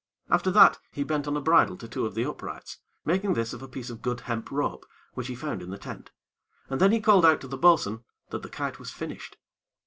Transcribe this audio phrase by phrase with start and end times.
[0.31, 3.61] After that he bent on a bridle to two of the uprights, making this of
[3.61, 6.09] a piece of good hemp rope which he found in the tent,
[6.71, 9.37] and then he called out to the bo'sun that the kite was finished.